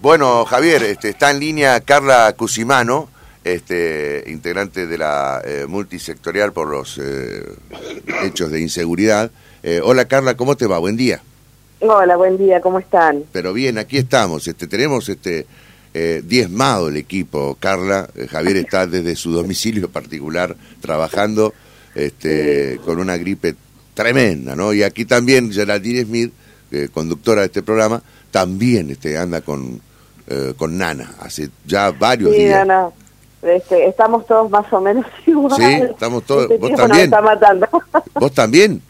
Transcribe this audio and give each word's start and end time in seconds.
Bueno, 0.00 0.44
Javier, 0.44 0.82
este, 0.82 1.08
está 1.08 1.30
en 1.30 1.40
línea 1.40 1.80
Carla 1.80 2.34
Cusimano, 2.36 3.08
este, 3.44 4.24
integrante 4.26 4.86
de 4.86 4.98
la 4.98 5.40
eh, 5.42 5.64
multisectorial 5.66 6.52
por 6.52 6.68
los 6.68 7.00
eh, 7.02 7.42
hechos 8.22 8.50
de 8.50 8.60
inseguridad. 8.60 9.30
Eh, 9.62 9.80
hola 9.82 10.04
Carla, 10.04 10.36
¿cómo 10.36 10.54
te 10.54 10.66
va? 10.66 10.78
Buen 10.78 10.98
día. 10.98 11.22
Hola, 11.80 12.16
buen 12.16 12.36
día, 12.36 12.60
¿cómo 12.60 12.78
están? 12.78 13.24
Pero 13.32 13.54
bien, 13.54 13.78
aquí 13.78 13.96
estamos. 13.96 14.46
Este, 14.46 14.66
tenemos 14.66 15.08
este, 15.08 15.46
diezmado 16.24 16.88
el 16.88 16.98
equipo, 16.98 17.56
Carla. 17.58 18.08
Javier 18.30 18.58
está 18.58 18.86
desde 18.86 19.16
su 19.16 19.32
domicilio 19.32 19.88
particular 19.88 20.54
trabajando 20.82 21.54
este, 21.94 22.78
con 22.84 22.98
una 22.98 23.16
gripe 23.16 23.54
tremenda, 23.94 24.54
¿no? 24.54 24.74
Y 24.74 24.82
aquí 24.82 25.06
también 25.06 25.50
Geraldine 25.50 26.04
Smith, 26.04 26.32
conductora 26.92 27.40
de 27.40 27.46
este 27.46 27.62
programa, 27.62 28.02
también 28.30 28.90
este, 28.90 29.16
anda 29.16 29.40
con, 29.40 29.80
eh, 30.28 30.54
con 30.56 30.76
Nana, 30.78 31.14
hace 31.20 31.48
ya 31.66 31.90
varios 31.90 32.32
sí, 32.32 32.38
días. 32.44 32.66
Nana. 32.66 32.88
Este, 33.42 33.86
estamos 33.88 34.26
todos 34.26 34.50
más 34.50 34.70
o 34.72 34.80
menos 34.80 35.06
igual. 35.26 35.54
Sí, 35.56 35.64
estamos 35.90 36.24
todos. 36.24 36.50
Este 36.50 36.56
¿Vos 36.58 36.72
también? 36.74 37.04
está 37.04 37.20
matando. 37.20 37.68
¿Vos 38.14 38.32
también? 38.32 38.82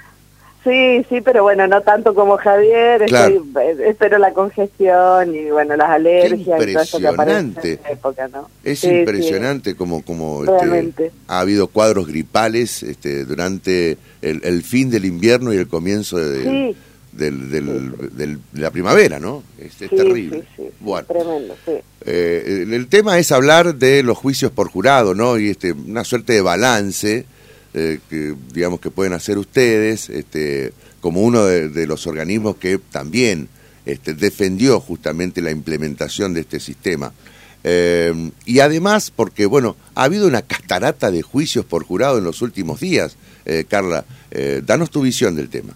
Sí, 0.65 1.07
sí, 1.09 1.21
pero 1.21 1.45
bueno, 1.45 1.69
no 1.69 1.81
tanto 1.83 2.13
como 2.13 2.37
Javier. 2.39 3.05
Claro. 3.07 3.35
Estoy, 3.37 3.85
espero 3.87 4.19
la 4.19 4.33
congestión 4.33 5.33
y 5.33 5.51
bueno, 5.51 5.77
las 5.77 5.91
alergias 5.91 6.61
y 6.61 6.73
todo 6.73 6.83
eso 6.83 6.99
que 6.99 7.07
aparece 7.07 7.39
en 7.39 7.57
esta 7.75 7.91
época, 7.91 8.29
¿no? 8.29 8.49
Es 8.65 8.81
Sí, 8.81 8.89
impresionante 8.89 9.71
sí. 9.71 9.77
como, 9.77 10.03
como 10.03 10.43
este, 10.43 11.13
ha 11.29 11.39
habido 11.39 11.69
cuadros 11.69 12.09
gripales 12.09 12.83
este, 12.83 13.25
durante 13.25 13.97
el, 14.23 14.41
el 14.43 14.65
fin 14.65 14.91
del 14.91 15.05
invierno 15.05 15.53
y 15.53 15.57
el 15.59 15.69
comienzo 15.69 16.17
de, 16.17 16.43
Sí. 16.43 16.77
Del, 17.17 17.51
del- 17.51 17.93
del- 18.13 18.39
de 18.53 18.61
la 18.61 18.71
primavera, 18.71 19.19
¿no? 19.19 19.43
Es, 19.59 19.81
es 19.83 19.91
Sí, 19.91 19.97
terrible. 19.97 20.41
sí, 20.57 20.63
sí, 20.65 20.71
Bueno. 20.81 21.07
Tremendo. 21.07 21.55
Eh, 22.05 22.63
el, 22.65 22.73
el 22.75 22.87
tema 22.89 23.19
es 23.19 23.33
hablar 23.33 23.75
de 23.77 24.03
los 24.03 24.17
juicios 24.19 24.53
por 24.53 24.69
jurado, 24.69 25.15
¿no? 25.15 25.39
Y 25.39 25.51
este, 25.51 25.73
una 25.73 26.05
suerte 26.05 26.35
de 26.35 26.41
balance 26.43 27.25
eh, 27.75 27.99
que, 28.09 28.35
digamos, 28.55 28.81
que 28.81 28.91
pueden 28.91 29.13
hacer 29.13 29.39
ustedes, 29.39 30.09
este, 30.11 30.73
como 31.01 31.21
uno 31.23 31.45
de, 31.45 31.69
de 31.69 31.87
los 31.87 32.07
organismos 32.07 32.57
que 32.57 32.79
también 32.91 33.49
este, 33.85 34.15
defendió 34.15 34.81
justamente 34.81 35.43
la 35.43 35.51
implementación 35.51 36.33
de 36.35 36.41
este 36.41 36.59
sistema. 36.61 37.13
Eh, 37.65 38.31
y 38.45 38.61
además, 38.61 39.13
porque, 39.15 39.47
bueno, 39.47 39.77
ha 39.95 40.05
habido 40.05 40.27
una 40.29 40.43
castarata 40.43 41.11
de 41.11 41.23
juicios 41.23 41.65
por 41.65 41.85
jurado 41.85 42.19
en 42.19 42.25
los 42.25 42.41
últimos 42.43 42.81
días. 42.81 43.17
Eh, 43.45 43.65
Carla, 43.69 44.05
danos 44.65 44.91
tu 44.91 45.03
visión 45.03 45.35
del 45.37 45.49
tema. 45.49 45.75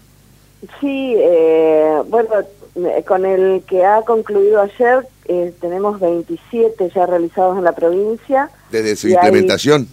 Sí, 0.79 1.15
eh, 1.17 2.01
bueno, 2.07 2.29
eh, 2.75 3.03
con 3.07 3.25
el 3.25 3.63
que 3.67 3.83
ha 3.83 4.01
concluido 4.03 4.61
ayer, 4.61 5.07
eh, 5.25 5.53
tenemos 5.59 5.99
27 5.99 6.91
ya 6.93 7.05
realizados 7.05 7.57
en 7.57 7.63
la 7.63 7.71
provincia. 7.73 8.49
Desde 8.69 8.95
su 8.95 9.07
hay- 9.07 9.13
implementación. 9.13 9.87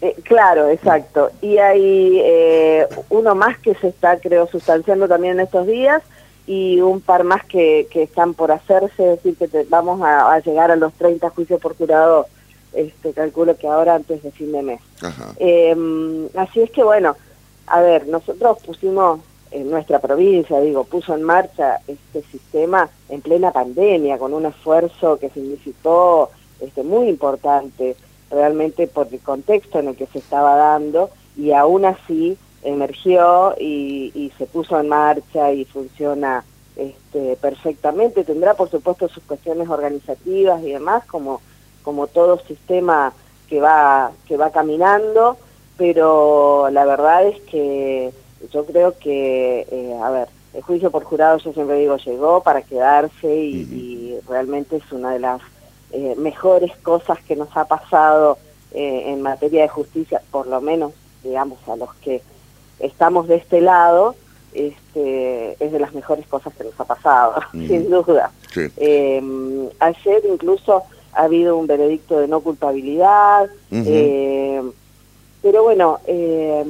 Eh, 0.00 0.14
claro, 0.22 0.68
exacto. 0.68 1.30
Y 1.42 1.58
hay 1.58 2.20
eh, 2.22 2.86
uno 3.10 3.34
más 3.34 3.58
que 3.58 3.74
se 3.74 3.88
está, 3.88 4.18
creo, 4.20 4.46
sustanciando 4.46 5.08
también 5.08 5.34
en 5.34 5.40
estos 5.46 5.66
días 5.66 6.02
y 6.46 6.80
un 6.80 7.00
par 7.00 7.24
más 7.24 7.44
que, 7.44 7.88
que 7.90 8.04
están 8.04 8.32
por 8.34 8.52
hacerse, 8.52 8.90
es 9.14 9.16
decir, 9.22 9.36
que 9.36 9.48
te- 9.48 9.64
vamos 9.64 10.00
a, 10.02 10.32
a 10.32 10.38
llegar 10.40 10.70
a 10.70 10.76
los 10.76 10.92
30 10.94 11.28
juicios 11.30 11.60
por 11.60 11.76
jurado, 11.76 12.26
este, 12.72 13.12
calculo 13.12 13.56
que 13.56 13.66
ahora 13.66 13.96
antes 13.96 14.22
de 14.22 14.30
fin 14.30 14.52
de 14.52 14.62
mes. 14.62 14.80
Ajá. 15.02 15.32
Eh, 15.38 15.76
así 16.36 16.60
es 16.62 16.70
que 16.70 16.82
bueno, 16.84 17.16
a 17.66 17.80
ver, 17.80 18.06
nosotros 18.06 18.58
pusimos 18.64 19.20
en 19.50 19.70
nuestra 19.70 19.98
provincia, 19.98 20.60
digo, 20.60 20.84
puso 20.84 21.14
en 21.14 21.22
marcha 21.22 21.80
este 21.86 22.22
sistema 22.22 22.88
en 23.08 23.20
plena 23.20 23.50
pandemia, 23.50 24.18
con 24.18 24.34
un 24.34 24.46
esfuerzo 24.46 25.18
que 25.18 25.30
significó 25.30 26.30
este, 26.60 26.82
muy 26.82 27.08
importante 27.08 27.96
realmente 28.30 28.86
por 28.86 29.08
el 29.10 29.20
contexto 29.20 29.78
en 29.78 29.88
el 29.88 29.96
que 29.96 30.06
se 30.06 30.18
estaba 30.18 30.54
dando 30.56 31.10
y 31.36 31.52
aún 31.52 31.84
así 31.84 32.36
emergió 32.62 33.54
y, 33.58 34.32
se 34.36 34.46
puso 34.46 34.78
en 34.78 34.88
marcha 34.88 35.52
y 35.52 35.64
funciona 35.64 36.44
este, 36.76 37.36
perfectamente. 37.36 38.24
Tendrá 38.24 38.54
por 38.54 38.70
supuesto 38.70 39.08
sus 39.08 39.22
cuestiones 39.24 39.68
organizativas 39.68 40.62
y 40.62 40.72
demás, 40.72 41.04
como, 41.06 41.40
como 41.82 42.06
todo 42.06 42.38
sistema 42.40 43.12
que 43.48 43.60
va, 43.60 44.12
que 44.26 44.36
va 44.36 44.50
caminando, 44.50 45.36
pero 45.76 46.68
la 46.70 46.84
verdad 46.84 47.26
es 47.26 47.40
que 47.42 48.12
yo 48.52 48.64
creo 48.64 48.98
que, 48.98 49.66
eh, 49.70 49.98
a 50.02 50.10
ver, 50.10 50.28
el 50.54 50.62
juicio 50.62 50.90
por 50.90 51.04
jurado, 51.04 51.38
yo 51.38 51.52
siempre 51.52 51.78
digo, 51.78 51.96
llegó 51.96 52.42
para 52.42 52.62
quedarse 52.62 53.34
y, 53.34 54.18
realmente 54.28 54.76
es 54.76 54.92
una 54.92 55.12
de 55.12 55.20
las 55.20 55.40
eh, 55.92 56.14
mejores 56.18 56.76
cosas 56.82 57.18
que 57.22 57.36
nos 57.36 57.56
ha 57.56 57.64
pasado 57.64 58.36
eh, 58.72 59.04
en 59.06 59.22
materia 59.22 59.62
de 59.62 59.68
justicia, 59.68 60.20
por 60.30 60.46
lo 60.46 60.60
menos, 60.60 60.92
digamos, 61.22 61.58
a 61.68 61.76
los 61.76 61.94
que 61.96 62.20
estamos 62.78 63.28
de 63.28 63.36
este 63.36 63.60
lado, 63.60 64.14
este, 64.52 65.52
es 65.64 65.72
de 65.72 65.78
las 65.78 65.94
mejores 65.94 66.26
cosas 66.26 66.52
que 66.54 66.64
nos 66.64 66.78
ha 66.78 66.84
pasado, 66.84 67.40
sin 67.52 67.88
duda. 67.90 68.30
Sí. 68.52 68.66
Eh, 68.76 69.70
ayer 69.78 70.22
incluso 70.30 70.82
ha 71.12 71.24
habido 71.24 71.56
un 71.56 71.66
veredicto 71.66 72.18
de 72.20 72.28
no 72.28 72.40
culpabilidad, 72.40 73.48
eh, 73.70 74.62
pero 75.42 75.62
bueno, 75.62 75.98
eh, 76.06 76.64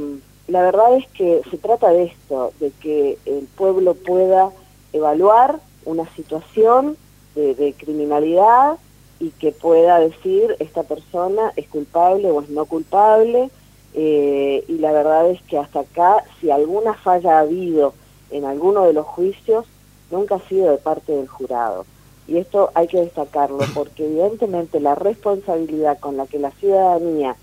la 0.49 0.63
verdad 0.63 0.97
es 0.97 1.07
que 1.09 1.43
se 1.51 1.59
trata 1.59 1.91
de 1.91 2.05
esto, 2.05 2.53
de 2.59 2.73
que 2.81 3.19
el 3.27 3.47
pueblo 3.55 3.95
pueda 3.95 4.51
evaluar 4.93 5.61
una 5.85 6.09
situación 6.15 6.97
de, 7.35 7.75
criminalidad 7.79 8.79
y 9.21 9.31
que 9.31 9.53
pueda 9.53 10.01
decir 10.01 10.57
esta 10.59 10.83
persona 10.83 11.53
es 11.55 11.69
culpable 11.69 12.31
o 12.31 12.41
es 12.41 12.49
no 12.49 12.65
culpable. 12.65 13.51
eh, 13.95 14.65
y 14.67 14.79
la 14.79 14.93
verdad 14.93 15.31
es 15.31 15.41
que 15.43 15.59
hasta 15.59 15.81
acá, 15.81 16.25
si 16.41 16.51
alguna 16.51 16.95
falla 16.95 17.37
ha 17.39 17.41
habido 17.41 17.95
en 18.31 18.45
alguno 18.45 18.85
de 18.85 18.93
los 18.93 19.07
juicios, 19.07 19.67
nunca 20.11 20.37
ha 20.37 20.49
sido 20.49 20.71
de 20.71 20.79
parte 20.79 21.13
del 21.13 21.29
jurado. 21.29 21.85
Y 22.27 22.39
esto 22.39 22.71
hay 22.75 22.89
que 22.89 23.01
destacarlo 23.01 23.69
porque 23.69 24.05
evidentemente 24.05 24.81
la 24.81 24.95
responsabilidad 24.95 25.99
con 25.99 26.17
la 26.17 26.27
que 26.27 26.39
la 26.39 26.51
ciudadanía 26.53 27.37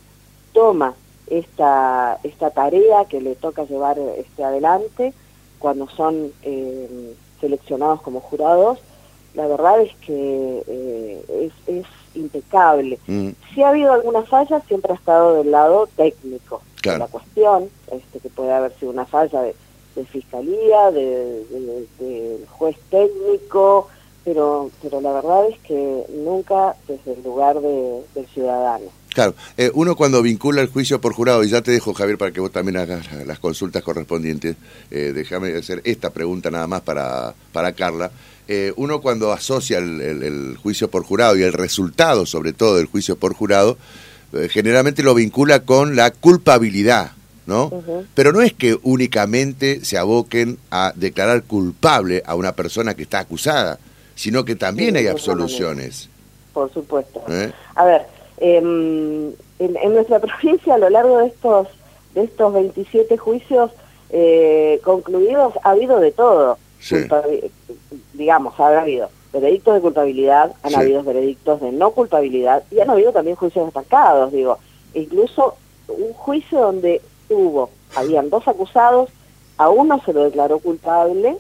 toma 0.54 0.96
esta, 1.28 2.20
esta 2.24 2.50
tarea 2.52 3.06
que 3.06 3.22
le 3.22 3.36
toca 3.36 3.64
llevar 3.66 3.98
este 4.18 4.44
adelante 4.44 5.14
cuando 5.60 5.88
son 5.90 6.32
eh, 6.44 7.14
seleccionados 7.42 8.02
como 8.02 8.20
jurados, 8.20 8.80
la 9.34 9.48
verdad 9.48 9.82
es 9.82 9.94
que 10.06 10.64
eh, 10.68 11.52
es, 11.68 11.76
es 11.76 11.86
impecable. 12.16 13.00
Mm, 13.08 13.30
Si 13.54 13.62
ha 13.64 13.70
habido 13.70 13.92
alguna 13.92 14.22
falla, 14.24 14.62
siempre 14.68 14.94
ha 14.94 14.96
estado 14.96 15.36
del 15.36 15.52
lado 15.52 15.88
técnico 15.96 16.62
Claro. 16.82 17.00
de 17.00 17.06
la 17.06 17.08
cuestión, 17.12 17.70
este, 17.92 18.20
que 18.20 18.30
puede 18.30 18.54
haber 18.54 18.74
sido 18.80 18.92
una 18.92 19.06
falla 19.06 19.42
de, 19.42 19.56
de 19.96 20.06
fiscalía, 20.06 20.92
de, 20.92 21.44
de- 21.46 21.88
del 22.00 22.48
juez 22.48 22.78
técnico, 22.92 23.88
pero, 24.26 24.70
pero 24.82 25.00
la 25.00 25.14
verdad 25.14 25.48
es 25.50 25.58
que 25.60 26.04
nunca 26.14 26.76
desde 26.88 27.14
el 27.14 27.24
lugar 27.24 27.62
de- 27.62 28.02
del 28.16 28.26
ciudadano. 28.34 28.86
Claro, 29.14 29.34
eh, 29.56 29.72
uno 29.76 29.96
cuando 29.96 30.22
vincula 30.22 30.62
el 30.62 30.68
juicio 30.68 31.00
por 31.00 31.14
jurado, 31.14 31.42
y 31.44 31.50
ya 31.50 31.62
te 31.62 31.72
dejo 31.72 31.94
Javier 31.94 32.18
para 32.18 32.32
que 32.32 32.42
vos 32.42 32.52
también 32.52 32.76
hagas 32.76 33.10
la- 33.14 33.24
las 33.24 33.40
consultas 33.40 33.82
correspondientes, 33.84 34.58
eh, 34.92 35.14
déjame 35.16 35.56
hacer 35.56 35.80
esta 35.86 36.10
pregunta 36.10 36.52
nada 36.52 36.68
más 36.68 36.82
para, 36.82 37.34
para 37.54 37.72
Carla, 37.74 38.12
Eh, 38.48 38.72
uno 38.76 39.02
cuando 39.02 39.32
asocia 39.32 39.80
el, 39.80 40.00
el- 40.02 40.22
el 40.22 40.58
juicio 40.58 40.88
por 40.92 41.04
jurado 41.04 41.36
y 41.36 41.42
el 41.42 41.52
resultado 41.52 42.28
sobre 42.28 42.54
todo 42.54 42.76
del 42.76 42.86
juicio 42.86 43.16
por 43.16 43.34
jurado, 43.34 43.76
eh, 44.34 44.50
generalmente 44.52 45.02
lo 45.02 45.16
vincula 45.16 45.62
con 45.62 45.96
la 45.96 46.12
culpabilidad, 46.12 47.14
¿no? 47.48 47.72
Pero 48.14 48.32
no 48.34 48.42
es 48.44 48.54
que 48.54 48.78
únicamente 48.84 49.84
se 49.84 49.98
aboquen 49.98 50.60
a 50.70 50.94
declarar 50.96 51.42
culpable 51.42 52.22
a 52.24 52.36
una 52.36 52.52
persona 52.52 52.94
que 52.94 53.02
está 53.02 53.18
acusada, 53.18 53.80
sino 54.16 54.44
que 54.46 54.56
también 54.56 54.92
Sí, 54.96 54.98
hay 55.02 55.08
absoluciones. 55.08 56.10
Por 56.54 56.72
supuesto. 56.74 57.22
¿eh? 57.30 57.52
A 57.76 57.86
ver, 57.86 58.04
em, 58.38 59.28
en, 59.60 59.78
en 59.78 59.94
nuestra 59.94 60.20
provincia 60.26 60.76
a 60.76 60.78
lo 60.78 60.90
largo 60.90 61.20
de 61.20 61.28
estos 61.28 61.68
de 62.14 62.24
estos 62.24 62.54
27 62.54 63.18
juicios 63.18 63.72
eh, 64.10 64.80
concluidos 64.86 65.54
ha 65.64 65.72
habido 65.72 66.00
de 66.00 66.12
todo. 66.14 66.58
Sí. 66.80 66.96
Digamos, 68.14 68.58
ha 68.60 68.80
habido 68.82 69.10
veredictos 69.34 69.74
de 69.76 69.82
culpabilidad, 69.82 70.54
han 70.64 70.70
Sí. 70.70 70.76
habido 70.78 71.04
veredictos 71.04 71.60
de 71.60 71.72
no 71.74 71.92
culpabilidad 71.92 72.64
y 72.72 72.80
han 72.80 72.90
habido 72.90 73.12
también 73.12 73.36
juicios 73.36 73.66
destacados, 73.66 74.32
digo. 74.32 74.58
Incluso 74.94 75.56
un 75.90 76.14
juicio 76.14 76.60
donde 76.62 77.02
hubo, 77.30 77.70
habían 77.96 78.30
dos 78.30 78.48
acusados, 78.48 79.10
a 79.58 79.70
uno 79.70 80.02
se 80.06 80.14
lo 80.14 80.24
declaró 80.24 80.60
culpable 80.60 81.36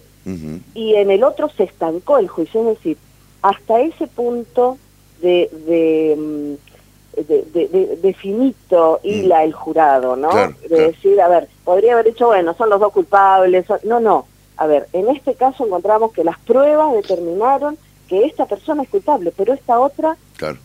Y 0.74 0.95
en 0.95 1.12
el 1.12 1.24
otro 1.24 1.50
se 1.56 1.63
estancó 1.63 2.18
el 2.18 2.27
juicio, 2.27 2.62
es 2.62 2.77
decir, 2.77 2.98
hasta 3.42 3.80
ese 3.81 4.07
punto 4.07 4.77
de, 5.22 5.50
de, 5.68 6.16
mm, 6.18 7.22
de, 7.27 7.44
de- 7.54 7.68
de- 7.68 7.95
de 7.98 8.13
finito 8.13 9.00
hila 9.04 9.44
el 9.44 9.54
jurado, 9.54 10.16
¿no? 10.16 10.30
Claro, 10.30 10.54
de 10.62 10.68
claro. 10.68 10.83
decir, 10.88 11.22
a 11.22 11.27
ver, 11.27 11.48
podría 11.63 11.94
haber 11.94 12.06
dicho, 12.07 12.25
bueno, 12.27 12.54
son 12.56 12.69
los 12.69 12.80
dos 12.80 12.92
culpables, 12.92 13.66
son- 13.68 13.80
no, 13.83 14.00
no, 14.00 14.25
a 14.57 14.68
ver, 14.68 14.88
en 14.94 15.07
este 15.10 15.36
caso 15.36 15.66
encontramos 15.66 16.12
que 16.12 16.24
las 16.24 16.39
pruebas 16.39 16.92
determinaron 16.94 17.77
que 18.10 18.25
esta 18.25 18.45
persona 18.45 18.83
es 18.83 18.89
culpable, 18.89 19.31
pero 19.36 19.54
esta 19.54 19.80
otra 19.80 20.18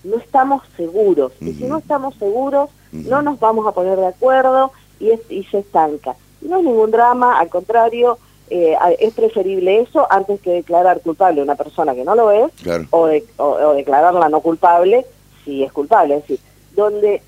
no 0.05 0.17
estamos 0.17 0.63
seguros. 0.77 1.33
Y 1.41 1.53
si 1.53 1.65
no 1.65 1.79
estamos 1.79 2.15
seguros, 2.17 2.71
no 2.93 3.23
nos 3.23 3.39
vamos 3.41 3.67
a 3.67 3.73
poner 3.73 3.97
de 3.99 4.07
acuerdo 4.09 4.73
y, 4.99 5.11
y 5.29 5.45
se 5.45 5.59
estanca. 5.61 6.17
No 6.43 6.59
es 6.59 6.65
ningún 6.65 6.91
drama, 6.91 7.39
al 7.39 7.49
contrario, 7.49 8.19
eh, 8.51 8.77
es 8.99 9.15
preferible 9.15 9.81
eso 9.81 10.07
antes 10.11 10.41
que 10.41 10.51
declarar 10.51 11.01
culpable 11.01 11.41
a 11.41 11.45
una 11.45 11.55
persona 11.55 11.95
que 11.95 12.05
no 12.05 12.17
lo 12.17 12.33
es 12.33 12.51
o, 12.91 13.09
o, 13.37 13.73
declararla 13.75 14.29
no 14.29 14.41
culpable 14.41 15.07
si 15.45 15.63
es 15.63 15.73
culpable. 15.73 16.17
Es 16.17 16.23
decir, 16.23 16.41
donde 16.75 17.23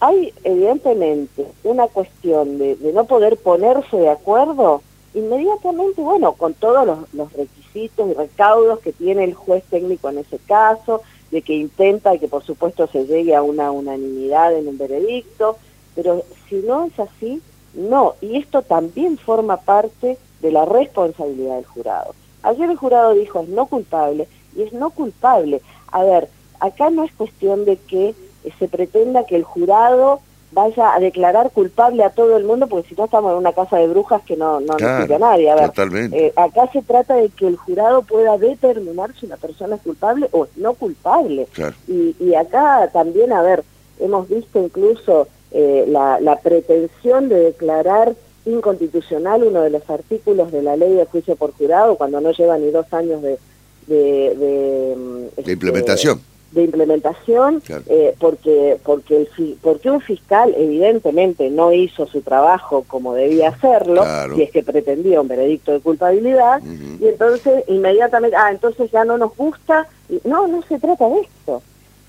hay 0.00 0.32
evidentemente 0.44 1.46
una 1.64 1.88
cuestión 1.88 2.58
de, 2.58 2.76
no 2.94 3.04
poder 3.06 3.36
ponerse 3.38 3.96
de 3.96 4.10
acuerdo, 4.10 4.82
inmediatamente, 5.14 6.00
bueno, 6.00 6.32
con 6.34 6.54
todos 6.54 6.86
los, 7.12 7.32
requisitos 7.32 8.10
y 8.10 8.14
recaudos 8.14 8.78
que 8.80 8.92
tiene 8.92 9.24
el 9.24 9.34
juez 9.34 9.64
técnico 9.64 10.08
en 10.08 10.18
ese 10.18 10.38
caso, 10.38 11.02
de 11.32 11.42
que 11.42 11.54
intenta 11.54 12.14
y 12.14 12.18
que 12.18 12.28
por 12.28 12.42
supuesto 12.44 12.86
se 12.86 13.04
llegue 13.04 13.34
a 13.34 13.42
una 13.42 13.70
unanimidad 13.70 14.56
en 14.56 14.68
un 14.68 14.78
veredicto, 14.78 15.58
pero 15.94 16.22
si 16.48 16.56
no 16.56 16.84
es 16.84 16.98
así, 16.98 17.42
no. 17.74 18.14
Y 18.20 18.36
esto 18.36 18.62
también 18.62 19.18
forma 19.18 19.58
parte 19.58 20.16
de 20.40 20.52
la 20.52 20.64
responsabilidad 20.64 21.56
del 21.56 21.66
jurado. 21.66 22.14
Ayer 22.42 22.70
el 22.70 22.76
jurado 22.76 23.14
dijo 23.14 23.40
es 23.40 23.48
no 23.48 23.66
culpable 23.66 24.28
y 24.56 24.62
es 24.62 24.72
no 24.72 24.90
culpable. 24.90 25.60
A 25.90 26.02
ver, 26.04 26.28
acá 26.60 26.90
no 26.90 27.04
es 27.04 27.12
cuestión 27.12 27.64
de 27.64 27.76
que 27.76 28.14
se 28.58 28.68
pretenda 28.68 29.24
que 29.24 29.36
el 29.36 29.44
jurado 29.44 30.20
vaya 30.50 30.94
a 30.94 31.00
declarar 31.00 31.50
culpable 31.50 32.02
a 32.02 32.10
todo 32.10 32.36
el 32.36 32.44
mundo, 32.44 32.66
porque 32.68 32.88
si 32.88 32.94
no 32.94 33.04
estamos 33.04 33.32
en 33.32 33.38
una 33.38 33.52
casa 33.52 33.76
de 33.76 33.86
brujas 33.86 34.22
que 34.22 34.36
no, 34.36 34.60
no 34.60 34.74
a 35.14 35.18
nadie. 35.18 35.50
A 35.50 35.54
ver, 35.54 35.70
eh, 36.12 36.32
acá 36.36 36.70
se 36.72 36.82
trata 36.82 37.14
de 37.14 37.28
que 37.28 37.46
el 37.46 37.56
jurado 37.56 38.02
pueda 38.02 38.38
determinar 38.38 39.10
si 39.18 39.26
una 39.26 39.36
persona 39.36 39.76
es 39.76 39.82
culpable 39.82 40.28
o 40.32 40.46
no 40.56 40.74
culpable. 40.74 41.46
Y, 41.86 42.16
y 42.18 42.34
acá 42.34 42.88
también, 42.92 43.32
a 43.32 43.42
ver, 43.42 43.62
hemos 44.00 44.28
visto 44.28 44.58
incluso 44.62 45.28
eh, 45.50 45.84
la, 45.86 46.18
la 46.20 46.36
pretensión 46.36 47.28
de 47.28 47.40
declarar 47.40 48.14
inconstitucional 48.44 49.44
uno 49.44 49.62
de 49.62 49.70
los 49.70 49.88
artículos 49.90 50.52
de 50.52 50.62
la 50.62 50.76
ley 50.76 50.92
de 50.94 51.04
juicio 51.06 51.36
por 51.36 51.52
jurado 51.52 51.96
cuando 51.96 52.20
no 52.20 52.32
lleva 52.32 52.58
ni 52.58 52.70
dos 52.70 52.92
años 52.92 53.22
de, 53.22 53.38
de, 53.86 54.34
de, 54.36 55.28
este, 55.36 55.52
implementación. 55.52 56.20
de 56.52 56.64
implementación 56.64 57.62
eh, 57.86 58.14
porque 58.18 58.78
porque 58.82 59.28
el 59.36 59.56
porque 59.60 59.90
un 59.90 60.00
fiscal 60.00 60.54
evidentemente 60.56 61.50
no 61.50 61.72
hizo 61.72 62.06
su 62.06 62.22
trabajo 62.22 62.84
como 62.86 63.14
debía 63.14 63.50
hacerlo 63.50 64.04
y 64.36 64.42
es 64.42 64.50
que 64.50 64.62
pretendía 64.62 65.20
un 65.20 65.28
veredicto 65.28 65.72
de 65.72 65.80
culpabilidad 65.80 66.62
y 67.00 67.06
entonces 67.06 67.64
inmediatamente 67.68 68.36
ah 68.36 68.50
entonces 68.50 68.90
ya 68.90 69.04
no 69.04 69.18
nos 69.18 69.36
gusta 69.36 69.86
no 70.24 70.46
no 70.48 70.62
se 70.62 70.78
trata 70.78 71.08
de 71.08 71.20
esto. 71.20 71.62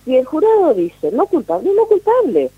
Si 0.06 0.16
el 0.16 0.26
jurado 0.26 0.74
dice 0.74 1.12
no 1.12 1.26
culpable 1.26 1.72
no 1.76 1.86
culpable 1.86 2.50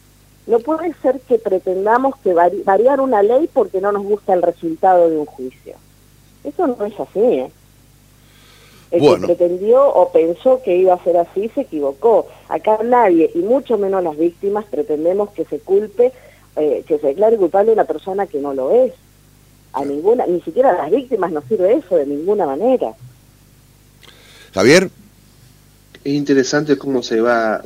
no 0.48 0.60
puede 0.60 0.94
ser 1.02 1.20
que 1.22 1.38
pretendamos 1.38 2.16
que 2.18 2.34
variar 2.34 3.00
una 3.00 3.22
ley 3.22 3.50
porque 3.52 3.80
no 3.80 3.92
nos 3.92 4.04
gusta 4.04 4.34
el 4.34 4.42
resultado 4.42 5.10
de 5.10 5.18
un 5.18 5.26
juicio. 5.26 5.76
Eso 6.44 6.68
no 6.68 6.84
es 6.86 7.00
así. 7.00 7.20
¿eh? 7.20 7.52
El 8.92 9.02
que 9.02 9.26
pretendió 9.26 9.88
o 9.88 10.12
pensó 10.12 10.62
que 10.64 10.76
iba 10.76 10.94
a 10.94 11.04
ser 11.04 11.18
así 11.18 11.50
se 11.56 11.62
equivocó. 11.62 12.28
Acá 12.50 12.80
nadie, 12.84 13.32
y 13.34 13.40
mucho 13.40 13.78
menos 13.78 14.04
las 14.04 14.18
víctimas, 14.18 14.66
pretendemos 14.66 15.30
que 15.30 15.46
se 15.46 15.60
culpe, 15.60 16.12
eh, 16.56 16.84
que 16.88 16.98
se 16.98 17.08
declare 17.08 17.38
culpable 17.38 17.72
a 17.72 17.76
una 17.76 17.86
persona 17.86 18.28
que 18.28 18.40
no 18.40 18.54
lo 18.54 18.72
es. 18.72 18.94
A 19.74 19.86
ninguna, 19.86 20.26
ni 20.26 20.42
siquiera 20.42 20.72
a 20.72 20.74
las 20.74 20.92
víctimas 20.92 21.32
nos 21.32 21.46
sirve 21.46 21.74
eso 21.74 21.96
de 21.96 22.06
ninguna 22.06 22.46
manera. 22.46 22.94
Javier. 24.54 24.90
Es 26.04 26.14
interesante 26.14 26.80
cómo 26.80 27.04
se 27.04 27.22
va 27.22 27.62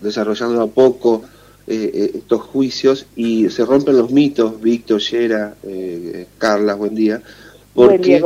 desarrollando 0.00 0.62
a 0.62 0.66
poco 0.68 1.22
eh, 1.66 1.90
eh, 1.94 2.10
estos 2.16 2.42
juicios 2.42 3.06
y 3.16 3.48
se 3.48 3.64
rompen 3.64 3.96
los 3.96 4.10
mitos, 4.10 4.60
Víctor, 4.60 5.00
Yera, 5.00 5.54
eh, 5.62 6.26
Carla, 6.36 6.74
buen 6.74 6.94
día, 6.94 7.22
porque 7.72 8.22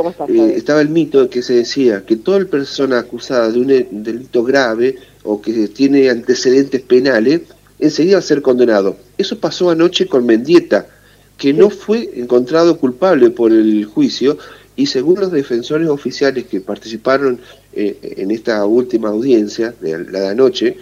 estaba 0.57 0.81
el 0.81 0.89
mito 0.89 1.21
de 1.21 1.29
que 1.29 1.41
se 1.41 1.53
decía 1.53 2.03
que 2.05 2.17
toda 2.17 2.43
persona 2.43 2.99
acusada 2.99 3.49
de 3.49 3.59
un 3.59 4.03
delito 4.03 4.43
grave 4.43 4.97
o 5.23 5.41
que 5.41 5.69
tiene 5.69 6.09
antecedentes 6.09 6.81
penales, 6.81 7.43
enseguida 7.79 8.15
va 8.15 8.19
a 8.19 8.23
ser 8.23 8.41
condenado. 8.41 8.97
Eso 9.17 9.39
pasó 9.39 9.69
anoche 9.69 10.05
con 10.05 10.25
Mendieta, 10.25 10.87
que 11.37 11.53
no 11.53 11.69
fue 11.69 12.09
encontrado 12.15 12.77
culpable 12.77 13.29
por 13.29 13.53
el 13.53 13.85
juicio 13.85 14.37
y 14.75 14.87
según 14.87 15.21
los 15.21 15.31
defensores 15.31 15.87
oficiales 15.87 16.45
que 16.45 16.59
participaron 16.59 17.39
en 17.71 18.31
esta 18.31 18.65
última 18.65 19.09
audiencia 19.09 19.73
de 19.79 19.97
la 20.11 20.19
de 20.19 20.27
anoche, 20.27 20.77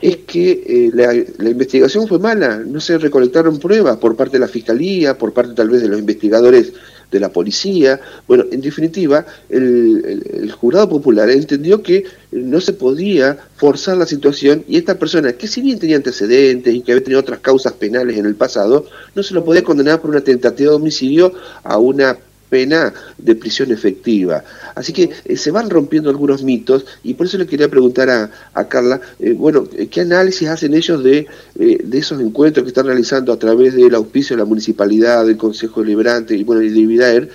es 0.00 0.18
que 0.18 0.50
eh, 0.50 0.90
la, 0.94 1.14
investigación 1.50 2.06
fue 2.06 2.18
mala, 2.18 2.58
no 2.58 2.80
se 2.80 2.98
recolectaron 2.98 3.58
pruebas 3.58 3.96
por 3.96 4.14
parte 4.14 4.34
de 4.34 4.40
la 4.40 4.48
Fiscalía, 4.48 5.18
por 5.18 5.32
parte 5.32 5.54
tal 5.54 5.70
vez 5.70 5.82
de 5.82 5.88
los 5.88 5.98
investigadores 5.98 6.72
de 7.10 7.20
la 7.20 7.30
policía. 7.32 8.00
Bueno, 8.28 8.44
en 8.52 8.60
definitiva, 8.60 9.26
el, 9.48 10.52
jurado 10.52 10.88
popular 10.88 11.28
entendió 11.30 11.82
que 11.82 12.04
no 12.30 12.60
se 12.60 12.74
podía 12.74 13.38
forzar 13.56 13.96
la 13.96 14.06
situación 14.06 14.64
y 14.68 14.76
esta 14.76 14.98
persona, 14.98 15.32
que 15.32 15.48
si 15.48 15.62
bien 15.62 15.78
tenía 15.78 15.96
antecedentes 15.96 16.72
y 16.72 16.80
que 16.82 16.92
había 16.92 17.04
tenido 17.04 17.20
otras 17.20 17.40
causas 17.40 17.72
penales 17.72 18.18
en 18.18 18.26
el 18.26 18.36
pasado, 18.36 18.86
no 19.14 19.22
se 19.22 19.34
lo 19.34 19.44
podía 19.44 19.64
condenar 19.64 20.00
por 20.00 20.10
una 20.10 20.20
tentativa 20.20 20.70
de 20.70 20.76
homicidio 20.76 21.32
a 21.64 21.78
una 21.78 22.18
pena 22.48 22.92
de 23.16 23.34
prisión 23.34 23.70
efectiva. 23.72 24.42
Así 24.74 24.92
que 24.92 25.10
eh, 25.24 25.36
se 25.36 25.50
van 25.50 25.70
rompiendo 25.70 26.10
algunos 26.10 26.42
mitos 26.42 26.86
y 27.02 27.14
por 27.14 27.26
eso 27.26 27.38
le 27.38 27.46
quería 27.46 27.68
preguntar 27.68 28.10
a, 28.10 28.30
a 28.54 28.68
Carla, 28.68 29.00
eh, 29.18 29.32
bueno, 29.32 29.64
eh, 29.76 29.88
¿qué 29.88 30.02
análisis 30.02 30.48
hacen 30.48 30.74
ellos 30.74 31.02
de, 31.02 31.26
de 31.54 31.98
esos 31.98 32.20
encuentros 32.20 32.64
que 32.64 32.68
están 32.68 32.86
realizando 32.86 33.32
a 33.32 33.38
través 33.38 33.74
del 33.74 33.94
auspicio 33.94 34.36
de 34.36 34.42
la 34.42 34.48
municipalidad, 34.48 35.26
del 35.26 35.36
Consejo 35.36 35.82
Deliberante 35.82 36.34
y 36.34 36.44
bueno, 36.44 36.62
y 36.62 36.70
de 36.70 36.86
Vidaer, 36.86 37.28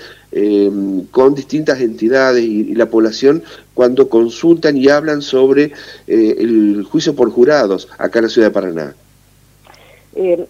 con 1.12 1.36
distintas 1.36 1.80
entidades 1.80 2.44
y, 2.44 2.74
la 2.74 2.88
población 2.88 3.44
cuando 3.76 4.10
consultan 4.10 4.76
y 4.76 4.90
hablan 4.90 5.22
sobre 5.22 5.74
el 6.08 6.84
juicio 6.90 7.14
por 7.14 7.30
jurados 7.30 7.88
acá 8.00 8.18
en 8.18 8.26
la 8.26 8.30
ciudad 8.30 8.48
de 8.48 8.54
Paraná? 8.54 8.96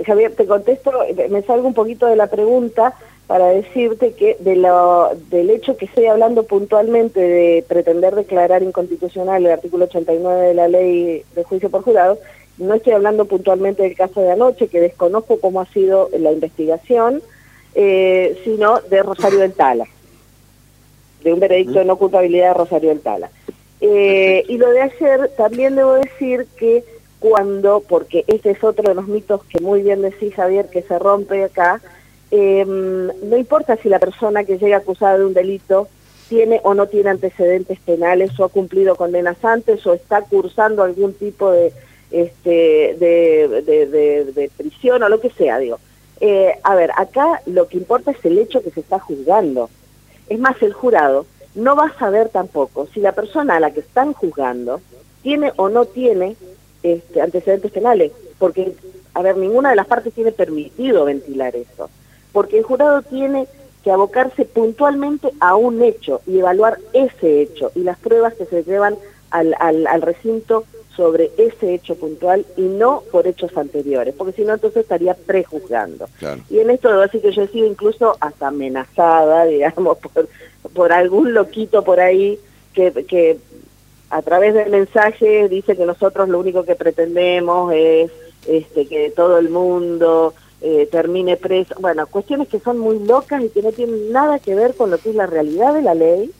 Javier, 0.05 0.33
te 0.35 0.45
contesto, 0.45 0.91
me 1.29 1.41
salgo 1.41 1.67
un 1.67 1.73
poquito 1.73 2.05
de 2.07 2.15
la 2.15 2.27
pregunta 2.27 2.93
para 3.27 3.47
decirte 3.49 4.13
que 4.13 4.35
de 4.39 4.55
lo, 4.55 5.11
del 5.29 5.49
hecho 5.49 5.77
que 5.77 5.85
estoy 5.85 6.05
hablando 6.07 6.43
puntualmente 6.43 7.19
de 7.19 7.65
pretender 7.67 8.15
declarar 8.15 8.63
inconstitucional 8.63 9.45
el 9.45 9.51
artículo 9.51 9.85
89 9.85 10.47
de 10.47 10.53
la 10.53 10.67
ley 10.67 11.23
de 11.33 11.43
juicio 11.43 11.69
por 11.69 11.83
jurados, 11.83 12.19
no 12.57 12.73
estoy 12.73 12.93
hablando 12.93 13.25
puntualmente 13.25 13.83
del 13.83 13.95
caso 13.95 14.21
de 14.21 14.31
anoche, 14.31 14.67
que 14.67 14.79
desconozco 14.79 15.39
cómo 15.39 15.61
ha 15.61 15.65
sido 15.67 16.09
la 16.17 16.31
investigación, 16.31 17.21
eh, 17.75 18.39
sino 18.43 18.79
de 18.81 19.01
Rosario 19.01 19.39
del 19.39 19.53
Tala, 19.53 19.85
de 21.23 21.33
un 21.33 21.39
veredicto 21.39 21.79
de 21.79 21.85
no 21.85 21.95
culpabilidad 21.95 22.49
de 22.49 22.53
Rosario 22.53 22.89
del 22.89 22.99
Tala. 22.99 23.31
Eh, 23.81 24.45
y 24.47 24.57
lo 24.57 24.69
de 24.69 24.81
ayer 24.81 25.31
también 25.35 25.75
debo 25.75 25.93
decir 25.93 26.45
que 26.57 26.83
cuando, 27.19 27.81
porque 27.81 28.23
este 28.27 28.51
es 28.51 28.63
otro 28.63 28.89
de 28.89 28.95
los 28.95 29.07
mitos 29.07 29.43
que 29.45 29.59
muy 29.59 29.81
bien 29.81 30.01
decís 30.01 30.35
Javier, 30.35 30.67
que 30.69 30.83
se 30.83 30.99
rompe 30.99 31.43
acá, 31.43 31.81
eh, 32.35 32.65
no 32.65 33.37
importa 33.37 33.77
si 33.77 33.89
la 33.89 33.99
persona 33.99 34.43
que 34.43 34.57
llega 34.57 34.77
acusada 34.77 35.19
de 35.19 35.25
un 35.25 35.35
delito 35.35 35.87
tiene 36.29 36.59
o 36.63 36.73
no 36.73 36.87
tiene 36.87 37.11
antecedentes 37.11 37.79
penales 37.79 38.39
o 38.39 38.45
ha 38.45 38.49
cumplido 38.49 38.95
condenas 38.95 39.37
antes 39.45 39.85
o 39.85 39.93
está 39.93 40.23
cursando 40.23 40.81
algún 40.81 41.13
tipo 41.13 41.51
de, 41.51 41.71
este, 42.09 42.97
prisión 44.57 45.03
o 45.03 45.09
lo 45.09 45.21
que 45.21 45.29
sea, 45.29 45.59
digo. 45.59 45.77
Eh, 46.21 46.57
a 46.63 46.73
ver, 46.73 46.89
acá 46.97 47.43
lo 47.45 47.67
que 47.67 47.77
importa 47.77 48.09
es 48.09 48.25
el 48.25 48.39
hecho 48.39 48.63
que 48.63 48.71
se 48.71 48.79
está 48.79 48.97
juzgando. 48.97 49.69
Es 50.27 50.39
más, 50.39 50.59
el 50.63 50.73
jurado 50.73 51.27
no 51.53 51.75
va 51.75 51.85
a 51.85 51.99
saber 51.99 52.29
tampoco 52.29 52.87
si 52.95 52.99
la 52.99 53.11
persona 53.11 53.57
a 53.57 53.59
la 53.59 53.69
que 53.69 53.81
están 53.81 54.13
juzgando 54.13 54.81
tiene 55.21 55.51
o 55.57 55.69
no 55.69 55.85
tiene 55.85 56.35
este, 56.81 57.21
antecedentes 57.21 57.71
penales, 57.71 58.11
porque, 58.39 58.73
a 59.13 59.21
ver, 59.21 59.37
ninguna 59.37 59.69
de 59.69 59.75
las 59.75 59.85
partes 59.85 60.15
tiene 60.15 60.31
permitido 60.31 61.05
ventilar 61.05 61.55
eso 61.55 61.91
porque 62.33 62.57
el 62.57 62.63
jurado 62.63 63.01
tiene 63.03 63.47
que 63.83 63.91
abocarse 63.91 64.45
puntualmente 64.45 65.29
a 65.39 65.55
un 65.55 65.81
hecho 65.81 66.21
y 66.25 66.39
evaluar 66.39 66.79
ese 66.93 67.41
hecho 67.41 67.71
y 67.75 67.81
las 67.83 67.97
pruebas 67.99 68.33
que 68.33 68.45
se 68.45 68.63
llevan 68.63 68.97
al, 69.29 69.55
al, 69.59 70.01
recinto 70.01 70.63
sobre 70.95 71.31
ese 71.37 71.73
hecho 71.73 71.95
puntual 71.95 72.45
y 72.55 72.61
no 72.61 73.03
por 73.11 73.25
hechos 73.27 73.57
anteriores, 73.57 74.13
porque 74.15 74.33
si 74.33 74.43
no 74.43 74.53
entonces 74.53 74.83
estaría 74.83 75.15
prejuzgando. 75.15 76.07
Y 76.51 76.59
en 76.59 76.69
esto 76.69 76.89
debo 76.89 77.01
decir 77.01 77.21
que 77.21 77.31
yo 77.31 77.41
he 77.41 77.47
sido 77.47 77.65
incluso 77.65 78.15
hasta 78.19 78.49
amenazada, 78.49 79.45
digamos, 79.47 79.97
por, 79.97 80.29
por 80.73 80.93
algún 80.93 81.33
loquito 81.33 81.83
por 81.83 81.99
ahí 81.99 82.39
que, 82.73 82.91
que 83.05 83.39
a 84.11 84.21
través 84.21 84.53
del 84.53 84.69
mensaje 84.69 85.49
dice 85.49 85.75
que 85.75 85.85
nosotros 85.85 86.29
lo 86.29 86.39
único 86.39 86.63
que 86.63 86.75
pretendemos 86.75 87.73
es 87.73 88.11
este, 88.47 88.85
que 88.85 89.09
todo 89.09 89.39
el 89.39 89.49
mundo 89.49 90.35
eh, 90.65 90.87
termine 90.89 91.35
preso. 91.35 91.75
Bueno, 91.81 92.07
cuestiones 92.07 92.47
que 92.47 92.59
son 92.61 92.79
muy 92.79 92.97
locas 92.99 93.43
y 93.43 93.49
que 93.49 93.61
no 93.61 93.73
tienen 93.73 94.13
nada 94.13 94.39
que 94.39 94.55
ver 94.55 94.75
con 94.75 94.91
lo 94.91 94.97
que 94.97 95.09
es 95.09 95.15
la 95.15 95.25
realidad 95.25 95.73
de 95.73 95.81
la 95.81 95.93
ley 95.93 96.31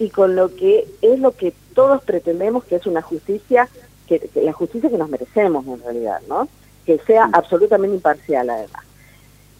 y 0.00 0.10
con 0.10 0.34
lo 0.34 0.52
que 0.56 0.88
es 1.00 1.20
lo 1.20 1.30
que 1.30 1.54
todos 1.72 2.02
pretendemos 2.02 2.64
que 2.64 2.74
es 2.74 2.86
una 2.86 3.02
justicia, 3.02 3.68
que, 4.08 4.28
la 4.34 4.52
justicia 4.52 4.90
que 4.90 4.98
nos 4.98 5.08
merecemos 5.08 5.64
en 5.68 5.80
realidad, 5.80 6.20
¿no? 6.28 6.48
Que 6.84 6.98
sea 7.06 7.30
absolutamente 7.32 7.94
imparcial 7.94 8.50
además. 8.50 8.82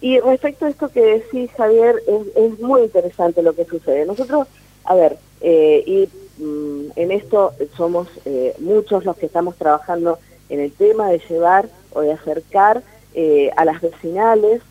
Y 0.00 0.18
respecto 0.18 0.66
a 0.66 0.70
esto 0.70 0.88
que 0.88 1.00
decís, 1.00 1.52
Javier, 1.56 1.94
es, 2.34 2.58
muy 2.58 2.82
interesante 2.82 3.40
lo 3.40 3.54
que 3.54 3.66
sucede. 3.66 4.04
Nosotros, 4.04 4.48
a 4.82 4.96
ver, 4.96 5.16
eh, 5.42 5.84
y 5.86 6.42
mm, 6.42 6.90
en 6.96 7.12
esto 7.12 7.52
somos 7.76 8.08
eh, 8.24 8.52
muchos 8.58 9.04
los 9.04 9.16
que 9.16 9.26
estamos 9.26 9.54
trabajando 9.54 10.18
en 10.48 10.58
el 10.58 10.72
tema 10.72 11.08
de 11.08 11.22
llevar 11.28 11.68
o 11.92 12.00
de 12.00 12.12
acercar 12.12 12.82
eh, 13.14 13.50
a 13.56 13.64
las 13.64 13.80
vecinales 13.80 14.62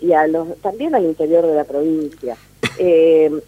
y 0.00 0.12
a 0.12 0.26
los, 0.26 0.56
también 0.56 0.94
al 0.96 1.04
interior 1.04 1.46
de 1.46 1.54
la 1.54 1.62
provincia, 1.62 2.36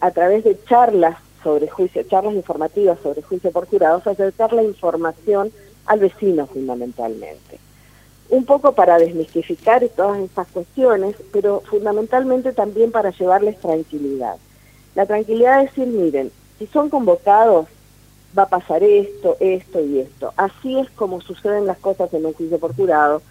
a 0.01 0.11
través 0.13 0.45
de 0.45 0.57
charlas 0.65 1.17
sobre 1.43 1.69
juicio, 1.69 2.03
charlas 2.05 2.35
informativas 2.35 2.99
sobre 3.03 3.23
juicio 3.23 3.51
por 3.51 3.67
jurados, 3.67 4.07
acercar 4.07 4.53
la 4.53 4.63
información 4.63 5.53
al 5.87 6.01
vecino 6.01 6.47
fundamentalmente. 6.47 7.59
Un 8.31 8.45
poco 8.47 8.73
para 8.73 8.99
desmistificar 8.99 9.87
todas 9.95 10.19
estas 10.21 10.49
cuestiones, 10.49 11.17
pero 11.33 11.61
fundamentalmente 11.61 12.53
también 12.53 12.91
para 12.91 13.11
llevarles 13.11 13.61
tranquilidad. 13.61 14.37
La 14.95 15.07
tranquilidad 15.07 15.59
de 15.59 15.67
decir, 15.67 15.87
miren, 15.87 16.33
si 16.59 16.67
son 16.69 16.89
convocados, 16.89 17.67
va 18.37 18.45
a 18.45 18.49
pasar 18.49 18.83
esto, 18.83 19.37
esto 19.41 19.81
y 19.81 20.01
esto. 20.01 20.33
Así 20.37 20.79
es 20.79 20.89
como 20.91 21.21
suceden 21.21 21.67
las 21.67 21.79
cosas 21.79 22.13
en 22.15 22.25
un 22.27 22.33
juicio 22.33 22.59
por 22.59 22.75
jurado. 22.75 23.23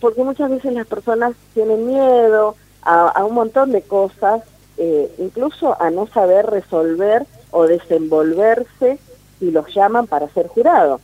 Porque 0.00 0.24
muchas 0.24 0.50
veces 0.50 0.72
las 0.72 0.86
personas 0.86 1.34
tienen 1.54 1.86
miedo 1.86 2.56
a, 2.82 3.24
un 3.24 3.34
montón 3.34 3.70
de 3.72 3.82
cosas, 3.82 4.42
eh, 4.76 5.12
incluso 5.18 5.80
a 5.80 5.90
no 5.90 6.06
saber 6.06 6.46
resolver 6.46 7.26
o 7.50 7.66
desenvolverse 7.66 8.98
y 9.40 9.50
los 9.50 9.72
llaman 9.74 10.06
para 10.06 10.28
ser 10.28 10.48
jurado. 10.48 11.00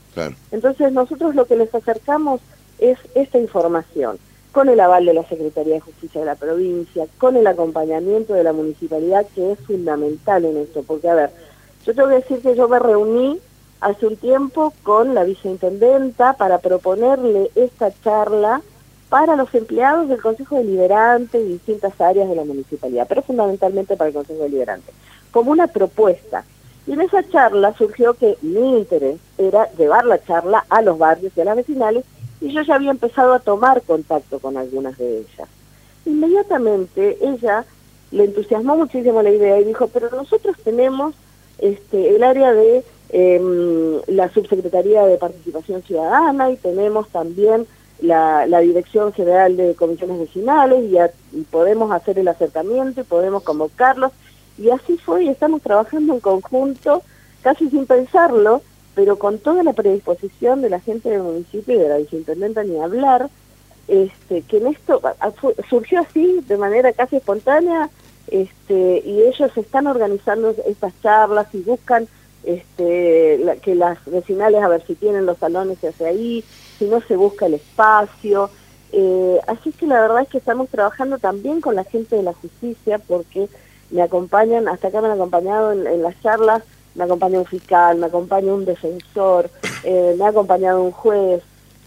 Entonces 0.51 0.93
nosotros 0.93 1.35
lo 1.35 1.47
que 1.47 1.57
les 1.57 1.75
acercamos 1.75 2.41
es 2.79 2.99
esta 3.15 3.39
información, 3.39 4.19
con 4.53 4.69
el 4.69 4.81
aval 4.81 5.05
de 5.05 5.15
la 5.15 5.25
Secretaría 5.25 5.75
de 5.75 5.81
Justicia 5.81 6.21
de 6.21 6.27
la 6.27 6.37
provincia, 6.37 7.07
con 7.19 7.37
el 7.37 7.47
acompañamiento 7.47 8.35
de 8.35 8.45
la 8.45 8.53
municipalidad, 8.53 9.27
que 9.35 9.53
es 9.53 9.59
fundamental 9.61 10.45
en 10.45 10.57
esto, 10.59 10.83
porque 10.83 11.09
a 11.09 11.15
ver, 11.15 11.31
yo 11.85 11.95
te 11.95 12.03
voy 12.03 12.13
a 12.13 12.17
decir 12.17 12.41
que 12.41 12.55
yo 12.55 12.69
me 12.69 12.79
reuní 12.79 13.41
hace 13.81 14.07
un 14.07 14.17
tiempo 14.17 14.73
con 14.83 15.15
la 15.15 15.25
viceintendenta 15.25 16.35
para 16.35 16.59
proponerle 16.59 17.51
esta 17.55 17.93
charla 18.03 18.63
para 19.09 19.37
los 19.37 19.55
empleados 19.55 20.09
del 20.09 20.21
Consejo 20.21 20.57
Deliberante 20.57 21.41
y 21.41 21.53
distintas 21.53 21.99
áreas 22.01 22.29
de 22.29 22.37
la 22.37 22.45
municipalidad, 22.45 23.07
pero 23.09 23.23
fundamentalmente 23.23 23.97
para 23.97 24.09
el 24.09 24.15
Consejo 24.15 24.43
Deliberante 24.43 24.93
como 25.31 25.51
una 25.51 25.67
propuesta. 25.67 26.45
Y 26.87 26.93
en 26.93 27.03
esa 27.03 27.23
charla 27.29 27.75
surgió 27.77 28.15
que 28.15 28.39
mi 28.43 28.79
interés 28.79 29.19
era 29.37 29.71
llevar 29.73 30.07
la 30.07 30.23
charla 30.25 30.65
a 30.71 30.81
los 30.83 30.99
barrios 30.99 31.33
y 31.37 31.41
a 31.41 31.45
las 31.45 31.57
vecinales 31.57 32.05
y 32.41 32.53
yo 32.53 32.63
ya 32.63 32.77
había 32.77 32.91
empezado 32.91 33.35
a 33.35 33.41
tomar 33.41 33.83
contacto 33.83 34.39
con 34.39 34.57
algunas 34.57 34.97
de 34.97 35.19
ellas. 35.19 35.49
Inmediatamente 36.07 37.19
ella 37.21 37.65
le 38.11 38.25
entusiasmó 38.25 38.77
muchísimo 38.77 39.23
la 39.23 39.31
idea 39.31 39.61
y 39.61 39.65
dijo, 39.65 39.89
pero 39.89 40.09
nosotros 40.11 40.57
tenemos 40.65 41.15
este, 41.59 42.15
el 42.15 42.23
área 42.23 42.55
de 42.55 42.83
em, 43.11 44.01
la 44.07 44.33
Subsecretaría 44.33 45.05
de 45.05 45.19
Participación 45.19 45.83
Ciudadana 45.83 46.51
y 46.51 46.57
tenemos 46.57 47.09
también 47.11 47.67
la, 48.01 48.61
Dirección 48.61 49.13
General 49.13 49.57
de 49.57 49.75
Comisiones 49.75 50.21
Vecinales 50.21 50.85
y 51.33 51.41
podemos 51.43 51.91
hacer 51.93 52.19
el 52.19 52.29
acercamiento 52.29 53.01
y 53.01 53.05
podemos 53.05 53.43
convocarlos. 53.43 54.13
Y 54.57 54.71
así 54.71 54.97
fue 54.99 55.25
y 55.25 55.29
estamos 55.29 55.63
trabajando 55.63 56.15
en 56.15 56.21
conjunto, 56.21 57.03
casi 57.43 57.71
sin 57.71 57.87
pensarlo, 57.87 58.63
pero 58.95 59.19
con 59.19 59.39
toda 59.39 59.63
la 59.63 59.73
predisposición 59.73 60.61
de 60.61 60.71
la 60.71 60.81
gente 60.81 61.11
del 61.11 61.23
municipio 61.23 61.75
y 61.75 61.79
de 61.79 61.89
la 61.89 61.99
viceintendenta 61.99 62.65
ni 62.65 62.81
hablar, 62.81 63.31
este, 63.87 64.43
que 64.43 64.59
en 64.59 64.67
esto 64.69 65.01
surgió 65.71 66.01
así, 66.01 66.41
de 66.47 66.57
manera 66.57 66.93
casi 66.93 67.17
espontánea, 67.17 67.89
este, 68.31 69.03
y 69.05 69.23
ellos 69.23 69.57
están 69.57 69.87
organizando 69.87 70.55
estas 70.67 70.93
charlas 71.01 71.47
y 71.55 71.63
buscan 71.63 72.09
este, 72.45 73.41
que 73.63 73.75
las 73.75 73.99
vecinales 74.07 74.63
a 74.63 74.69
ver 74.69 74.85
si 74.87 74.95
tienen 74.95 75.27
los 75.27 75.39
salones 75.39 75.83
hacia 75.83 76.09
ahí, 76.09 76.45
si 76.79 76.87
no 76.87 77.01
se 77.01 77.17
busca 77.17 77.47
el 77.47 77.55
espacio. 77.55 78.51
Eh, 78.93 79.39
así 79.47 79.73
que 79.73 79.87
la 79.87 80.01
verdad 80.01 80.23
es 80.23 80.29
que 80.29 80.39
estamos 80.39 80.69
trabajando 80.69 81.19
también 81.19 81.61
con 81.61 81.75
la 81.75 81.85
gente 81.85 82.17
de 82.17 82.23
la 82.23 82.33
justicia 82.33 82.99
porque 82.99 83.49
me 83.91 84.03
acompañan, 84.03 84.69
hasta 84.69 84.89
acá 84.89 85.01
me 85.01 85.09
han 85.09 85.15
acompañado 85.15 85.73
en, 85.73 86.03
las 86.03 86.21
charlas, 86.21 86.63
me 86.95 87.05
acompaña 87.05 87.39
un 87.39 87.47
fiscal, 87.47 87.99
me 87.99 88.07
acompaña 88.07 88.53
un 88.53 88.65
defensor, 88.65 89.51
eh, 89.85 90.15
me 90.19 90.25
ha 90.25 90.29
acompañado 90.29 90.83
un 90.83 90.93
juez, 90.93 91.43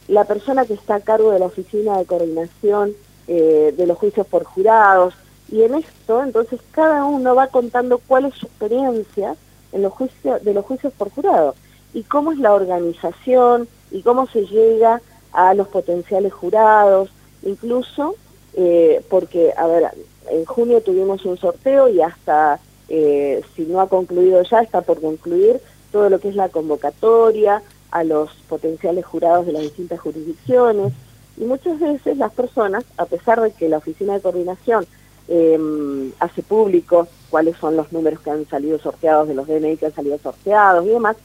la 0.08 0.26
persona 0.26 0.66
que 0.66 0.74
está 0.74 0.96
a 0.96 1.00
cargo 1.00 1.32
de 1.32 1.40
la 1.40 1.46
oficina 1.46 1.98
de 1.98 2.06
coordinación 2.06 2.94
eh, 3.28 3.74
de 3.76 3.88
los 3.88 3.98
juicios 3.98 4.26
por 4.28 4.44
jurados, 4.44 5.14
y 5.52 5.64
en 5.64 5.76
esto 5.76 6.24
entonces 6.24 6.60
cada 6.72 7.04
uno 7.04 7.36
va 7.36 7.48
contando 7.48 8.00
cuál 8.00 8.26
es 8.26 8.36
su 8.36 8.46
experiencia 8.46 9.36
en 9.72 9.82
los 9.82 9.94
juicios, 9.94 10.44
de 10.44 10.54
los 10.54 10.66
juicios 10.66 10.94
por 10.94 11.10
jurado 11.12 11.56
y 11.94 12.04
cómo 12.04 12.32
es 12.32 12.40
la 12.40 12.54
organización 12.54 13.68
y 13.92 14.02
cómo 14.02 14.28
se 14.28 14.46
llega 14.46 15.02
a 15.34 15.54
los 15.54 15.68
potenciales 15.68 16.34
jurados, 16.34 17.10
incluso 17.44 18.16
eh, 18.54 19.04
porque, 19.10 19.54
a 19.56 19.68
ver, 19.68 19.92
en 20.30 20.46
junio 20.46 20.82
tuvimos 20.82 21.26
un 21.26 21.38
sorteo 21.38 21.88
y 21.90 22.02
hasta, 22.02 22.60
eh, 22.90 23.42
si 23.56 23.64
no 23.64 23.82
ha 23.82 23.88
concluido 23.88 24.42
ya, 24.44 24.62
está 24.62 24.82
por 24.82 25.00
concluir 25.02 25.60
todo 25.92 26.10
lo 26.10 26.20
que 26.20 26.30
es 26.30 26.36
la 26.36 26.50
convocatoria 26.50 27.62
a 27.92 28.04
los 28.04 28.32
potenciales 28.48 29.06
jurados 29.06 29.46
de 29.46 29.54
las 29.54 29.64
distintas 29.64 30.00
jurisdicciones. 30.00 30.94
Y 31.38 31.46
muchas 31.46 31.80
veces 31.80 32.18
las 32.18 32.32
personas, 32.32 32.84
a 32.98 33.06
pesar 33.06 33.42
de 33.42 33.52
que 33.52 33.70
la 33.70 33.78
Oficina 33.78 34.14
de 34.14 34.22
Coordinación 34.22 34.86
em, 35.28 36.12
hace 36.20 36.44
público 36.44 37.08
cuáles 37.30 37.56
son 37.58 37.78
los 37.78 37.92
números 37.92 38.20
que 38.20 38.32
han 38.32 38.48
salido 38.50 38.80
sorteados 38.80 39.28
de 39.28 39.34
los 39.34 39.48
DNI 39.48 39.78
que 39.78 39.86
han 39.86 39.96
salido 39.96 40.18
sorteados 40.18 40.86
y 40.86 40.90
demás, 40.90 41.16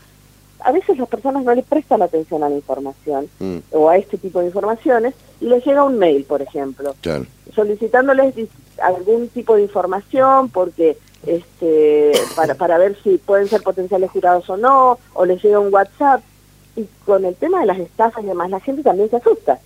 a 0.61 0.73
veces 0.73 0.99
las 0.99 1.09
personas 1.09 1.45
no 1.45 1.55
les 1.55 1.65
prestan 1.65 2.03
atención 2.03 2.43
a 2.43 2.49
la 2.49 2.57
información 2.57 3.29
mm. 3.39 3.59
o 3.73 3.89
a 3.89 3.97
este 3.97 4.19
tipo 4.19 4.41
de 4.41 4.47
informaciones 4.47 5.15
y 5.41 5.47
les 5.47 5.65
llega 5.65 5.85
un 5.85 5.99
mail, 5.99 6.25
por 6.25 6.43
ejemplo, 6.43 6.95
solicitándoles 7.55 8.35
algún 8.83 9.29
tipo 9.29 9.57
de 9.57 9.63
información 9.63 10.49
porque 10.51 10.97
este 11.27 12.13
para, 12.35 12.55
para 12.55 12.79
ver 12.79 12.97
si 13.03 13.19
pueden 13.19 13.49
ser 13.49 13.63
potenciales 13.63 14.11
jurados 14.11 14.49
o 14.49 14.57
no, 14.57 14.99
o 15.15 15.25
les 15.25 15.43
llega 15.43 15.59
un 15.59 15.73
WhatsApp. 15.73 16.23
Y 16.77 16.87
con 17.07 17.25
el 17.25 17.35
tema 17.37 17.61
de 17.61 17.67
las 17.67 17.79
estafas 17.79 18.23
y 18.23 18.27
demás, 18.27 18.51
la 18.51 18.61
gente 18.61 18.83
también 18.83 19.09
se 19.09 19.17
asusta. 19.17 19.59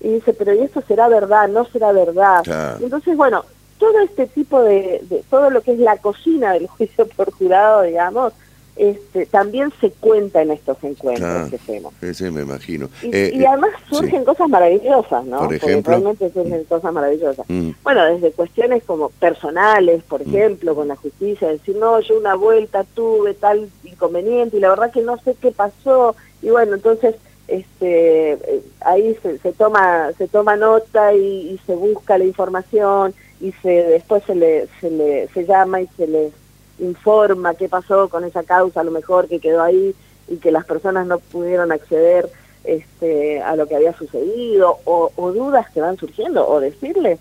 Y 0.00 0.14
dice, 0.14 0.32
pero 0.32 0.54
¿y 0.54 0.60
esto 0.60 0.80
será 0.86 1.08
verdad? 1.08 1.48
¿No 1.48 1.64
será 1.64 1.90
verdad? 1.90 2.78
Entonces, 2.80 3.16
bueno, 3.16 3.44
todo 3.78 3.98
este 4.00 4.28
tipo 4.28 4.62
de, 4.62 5.00
de, 5.10 5.24
todo 5.28 5.50
lo 5.50 5.60
que 5.62 5.72
es 5.72 5.80
la 5.80 5.96
cocina 5.96 6.52
del 6.52 6.68
juicio 6.68 7.08
por 7.08 7.32
jurado, 7.32 7.82
digamos, 7.82 8.32
este, 8.74 9.26
también 9.26 9.70
se 9.80 9.90
cuenta 9.90 10.40
en 10.40 10.50
estos 10.50 10.82
encuentros 10.82 11.50
que 11.50 11.56
hacemos. 11.56 11.92
Sí, 12.14 12.24
me 12.30 12.42
imagino. 12.42 12.88
Y, 13.02 13.10
eh, 13.14 13.46
además 13.46 13.70
surgen 13.90 14.24
cosas 14.24 14.48
maravillosas, 14.48 15.24
¿no? 15.26 15.40
Por 15.40 15.54
ejemplo. 15.54 15.90
realmente 15.90 16.30
surgen 16.32 16.64
cosas 16.64 16.92
maravillosas. 16.92 17.44
Mm. 17.48 17.70
Bueno, 17.82 18.04
desde 18.06 18.32
cuestiones 18.32 18.82
como 18.84 19.10
personales, 19.10 20.02
por 20.04 20.26
mm. 20.26 20.28
ejemplo, 20.28 20.74
con 20.74 20.88
la 20.88 20.96
justicia, 20.96 21.48
decir, 21.48 21.76
no, 21.76 22.00
yo 22.00 22.16
una 22.18 22.34
vuelta 22.34 22.84
tuve 22.94 23.34
tal 23.34 23.68
inconveniente 23.84 24.56
y 24.56 24.60
la 24.60 24.70
verdad 24.70 24.90
que 24.90 25.02
no 25.02 25.18
sé 25.18 25.36
qué 25.40 25.50
pasó. 25.50 26.16
Y 26.40 26.48
bueno, 26.48 26.74
entonces 26.74 27.14
este 27.48 28.32
eh, 28.32 28.62
ahí 28.80 29.16
se, 29.22 29.38
se, 29.38 29.52
toma 29.52 30.12
se 30.16 30.28
toma 30.28 30.56
nota 30.56 31.12
y, 31.12 31.50
y, 31.50 31.60
se 31.66 31.74
busca 31.74 32.16
la 32.16 32.24
información 32.24 33.12
y 33.40 33.52
se 33.62 33.68
después 33.68 34.22
se 34.24 34.34
le 34.34 34.68
se 34.80 34.90
le 34.90 35.28
se 35.28 35.44
llama 35.44 35.82
y 35.82 35.88
se 35.96 36.06
le 36.06 36.30
informa 36.78 37.54
qué 37.54 37.68
pasó 37.68 38.08
con 38.08 38.24
esa 38.24 38.42
causa, 38.42 38.80
a 38.80 38.84
lo 38.84 38.90
mejor 38.90 39.28
que 39.28 39.40
quedó 39.40 39.62
ahí 39.62 39.94
y 40.28 40.36
que 40.36 40.50
las 40.50 40.64
personas 40.64 41.06
no 41.06 41.18
pudieron 41.18 41.72
acceder 41.72 42.30
este, 42.64 43.42
a 43.42 43.56
lo 43.56 43.66
que 43.66 43.76
había 43.76 43.92
sucedido, 43.92 44.78
o, 44.84 45.10
dudas 45.32 45.68
que 45.70 45.80
van 45.80 45.96
surgiendo, 45.96 46.48
o 46.48 46.60
decirle 46.60 47.18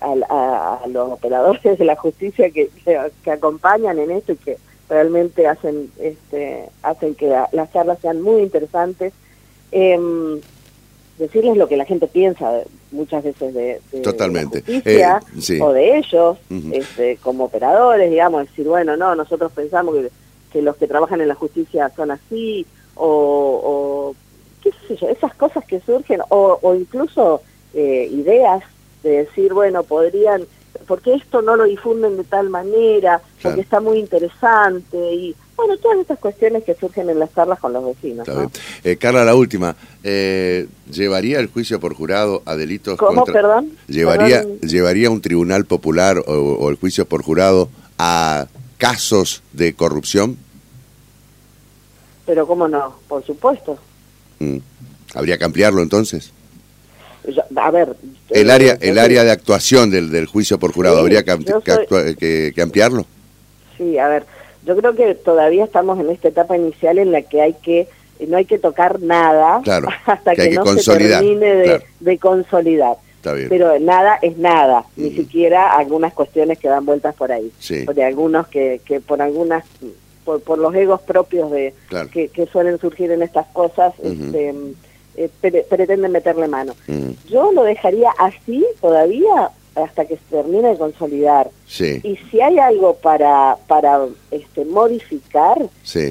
a, 0.00 0.80
los 0.88 1.12
operadores 1.12 1.78
de 1.78 1.84
la 1.84 1.96
justicia 1.96 2.50
que, 2.50 2.70
que, 2.84 3.30
acompañan 3.30 3.98
en 3.98 4.10
esto 4.10 4.32
y 4.32 4.36
que 4.36 4.58
realmente 4.88 5.46
hacen, 5.46 5.90
este, 5.98 6.68
hacen 6.82 7.14
que 7.14 7.28
las 7.52 7.72
charlas 7.72 7.98
sean 8.00 8.20
muy 8.20 8.42
interesantes. 8.42 9.12
Em, 9.70 10.40
decirles 11.18 11.56
lo 11.56 11.68
que 11.68 11.76
la 11.76 11.84
gente 11.84 12.06
piensa 12.06 12.62
muchas 12.90 13.24
veces 13.24 13.54
de, 13.54 13.80
Totalmente. 14.02 14.62
Eh, 14.66 15.04
o 15.60 15.72
de 15.72 15.98
ellos 15.98 16.38
este, 16.72 17.16
como 17.18 17.44
operadores, 17.44 18.10
digamos, 18.10 18.48
decir, 18.48 18.66
bueno, 18.66 18.96
no, 18.96 19.14
nosotros 19.14 19.52
pensamos 19.52 19.94
que, 19.94 20.10
que, 20.52 20.62
los 20.62 20.76
que 20.76 20.86
trabajan 20.86 21.20
en 21.20 21.28
la 21.28 21.34
justicia 21.34 21.90
son 21.96 22.10
así, 22.10 22.66
o, 22.94 24.14
qué 24.62 24.70
sé 24.86 24.96
yo, 24.96 25.08
esas 25.08 25.34
cosas 25.34 25.64
que 25.64 25.80
surgen, 25.80 26.20
o, 26.28 26.58
o 26.60 26.74
incluso 26.74 27.42
eh, 27.74 28.08
ideas 28.12 28.62
de 29.02 29.24
decir, 29.24 29.52
bueno, 29.54 29.82
podrían 29.82 30.42
¿por 30.86 31.00
qué 31.00 31.14
esto 31.14 31.42
no 31.42 31.56
lo 31.56 31.64
difunden 31.64 32.16
de 32.16 32.24
tal 32.24 32.50
manera? 32.50 33.20
Porque 33.42 33.60
está 33.60 33.80
muy 33.80 33.98
interesante 33.98 35.14
y 35.14 35.34
bueno, 35.56 35.76
todas 35.76 35.98
estas 35.98 36.18
cuestiones 36.18 36.64
que 36.64 36.74
surgen 36.74 37.10
en 37.10 37.18
las 37.18 37.32
charlas 37.34 37.60
con 37.60 37.72
los 37.72 37.84
vecinos. 37.84 38.26
Eh, 38.82 38.96
Carla, 38.96 39.24
la 39.24 39.34
última. 39.34 39.76
Eh, 40.02 40.66
¿Llevaría 40.90 41.38
el 41.38 41.48
juicio 41.48 41.78
por 41.78 41.94
jurado 41.94 42.42
a 42.46 42.56
delitos 42.56 42.98
¿Cómo, 42.98 43.24
perdón? 43.24 43.72
¿Llevaría, 43.86 44.44
¿Llevaría 44.62 45.10
un 45.10 45.20
tribunal 45.20 45.64
popular 45.64 46.22
o, 46.26 46.68
el 46.68 46.76
juicio 46.76 47.06
por 47.06 47.22
jurado 47.22 47.68
a 47.98 48.46
casos 48.78 49.42
de 49.52 49.74
corrupción? 49.74 50.36
Pero 52.26 52.46
cómo 52.46 52.66
no, 52.66 52.96
por 53.06 53.24
supuesto. 53.24 53.78
Mm. 54.38 54.58
¿Habría 55.14 55.38
que 55.38 55.44
ampliarlo 55.44 55.82
entonces? 55.82 56.32
A 57.56 57.70
ver... 57.70 57.96
El 58.30 58.50
área, 58.50 58.78
el 58.80 58.98
área 58.98 59.24
de 59.24 59.30
actuación 59.30 59.90
del, 59.90 60.10
del 60.10 60.26
juicio 60.26 60.58
por 60.58 60.72
jurado, 60.72 60.98
¿habría 60.98 61.22
que, 61.22 62.52
que 62.54 62.62
ampliarlo? 62.62 63.06
Sí, 63.76 63.98
a 63.98 64.08
ver 64.08 64.24
yo 64.64 64.76
creo 64.76 64.94
que 64.94 65.14
todavía 65.14 65.64
estamos 65.64 65.98
en 65.98 66.10
esta 66.10 66.28
etapa 66.28 66.56
inicial 66.56 66.98
en 66.98 67.12
la 67.12 67.22
que 67.22 67.40
hay 67.40 67.54
que 67.54 67.88
no 68.28 68.36
hay 68.36 68.44
que 68.44 68.58
tocar 68.58 69.00
nada 69.00 69.56
hasta 70.06 70.34
que, 70.34 70.50
no 70.50 70.64
se 70.66 70.96
termine 70.98 71.80
de, 71.98 72.18
consolidar. 72.18 72.96
Pero 73.22 73.78
nada 73.80 74.18
es 74.20 74.36
nada, 74.36 74.84
ni 74.96 75.10
siquiera 75.12 75.76
algunas 75.76 76.12
cuestiones 76.12 76.58
que 76.58 76.68
dan 76.68 76.84
vueltas 76.84 77.14
por 77.14 77.30
ahí. 77.32 77.52
de 77.68 78.04
algunos 78.04 78.48
que, 78.48 78.80
que 78.84 79.00
por 79.00 79.22
algunas, 79.22 79.64
por, 80.24 80.40
por 80.42 80.58
los 80.58 80.74
egos 80.74 81.00
propios 81.02 81.50
de 81.50 81.72
que, 82.12 82.28
que, 82.28 82.46
suelen 82.46 82.78
surgir 82.80 83.12
en 83.12 83.22
estas 83.22 83.46
cosas, 83.48 83.92
este, 84.02 84.54
eh, 85.16 85.28
pretenden 85.68 86.12
meterle 86.12 86.48
mano. 86.48 86.74
Yo 87.28 87.52
lo 87.52 87.64
dejaría 87.64 88.10
así 88.18 88.64
todavía 88.80 89.50
hasta 89.74 90.04
que 90.04 90.16
se 90.16 90.22
termine 90.30 90.68
de 90.68 90.76
consolidar. 90.76 91.50
Y 92.02 92.18
si 92.30 92.40
hay 92.40 92.58
algo 92.58 92.94
para, 92.96 93.56
para 93.66 94.06
este, 94.30 94.64
modificar, 94.64 95.58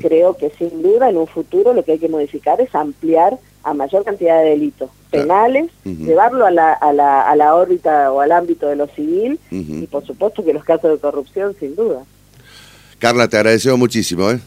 creo 0.01 0.35
que 0.35 0.49
sin 0.57 0.81
duda 0.81 1.09
en 1.09 1.17
un 1.17 1.27
futuro 1.27 1.73
lo 1.73 1.83
que 1.83 1.93
hay 1.93 1.99
que 1.99 2.09
modificar 2.09 2.59
es 2.59 2.73
ampliar 2.73 3.37
a 3.63 3.73
mayor 3.73 4.03
cantidad 4.03 4.41
de 4.41 4.49
delitos 4.49 4.89
penales, 5.11 5.69
llevarlo 5.83 6.45
a 6.45 6.51
la, 6.51 6.73
a, 6.73 6.93
la, 6.93 7.21
a 7.21 7.35
la 7.35 7.53
órbita 7.53 8.11
o 8.11 8.21
al 8.21 8.31
ámbito 8.31 8.67
de 8.67 8.75
lo 8.75 8.87
civil 8.87 9.39
y 9.51 9.85
por 9.87 10.05
supuesto 10.05 10.43
que 10.43 10.53
los 10.53 10.63
casos 10.63 10.91
de 10.91 10.97
corrupción 10.97 11.55
sin 11.59 11.75
duda. 11.75 12.03
Carla, 12.97 13.27
te 13.27 13.37
agradecemos 13.37 13.77
muchísimo. 13.77 14.31
¿eh? 14.31 14.39